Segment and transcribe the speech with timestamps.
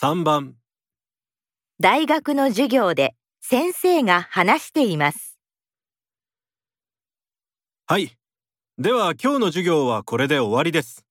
[0.00, 0.54] 3番
[1.80, 5.40] 大学の授業で先生が話しています。
[7.84, 8.12] はい。
[8.78, 11.04] では今日の授業はこれで終わりです。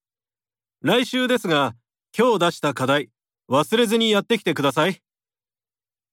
[0.82, 1.76] 来週ですが、
[2.18, 3.10] 今日出した課題、
[3.50, 5.02] 忘れずにやってきてください。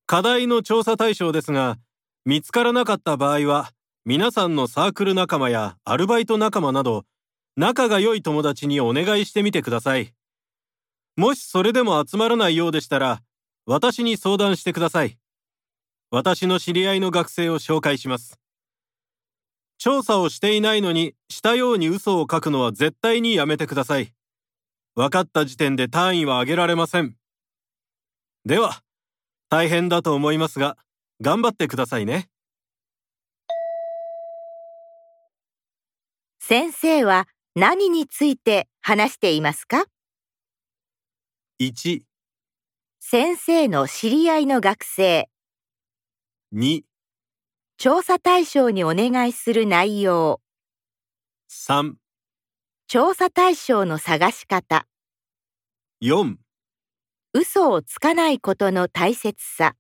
[0.07, 1.77] 課題の調査対象ですが、
[2.25, 3.71] 見つからなかった場合は、
[4.05, 7.05] 皆さんのサークル仲間やアルバイト仲間など、
[7.57, 10.13] 仲が良い友達にお願いしてみてください。
[11.17, 13.23] もしそれでも集まらないようでしたら、
[13.67, 15.17] 私に相談してください。
[16.11, 18.39] 私の知り合いの学生を紹介します。
[19.79, 24.13] 調査をしていないのにしたように嘘を書くのは絶対にやめてください。
[24.97, 27.17] 分かった時点で単位は上げられません。
[28.45, 28.83] では、
[29.51, 30.77] 大変だと思いますが、
[31.21, 32.29] 頑張ってくださいね。
[36.41, 39.85] 先生は何について話していますか？
[41.61, 42.03] 1、
[42.99, 45.29] 先生の知り合いの学生、
[46.53, 46.83] 2、
[47.77, 50.41] 調査対象にお願いする内容、
[51.49, 51.95] 3、
[52.89, 54.89] 調査対象の探し方、
[56.03, 56.35] 4
[57.33, 59.77] 嘘をつかないことの大切さ。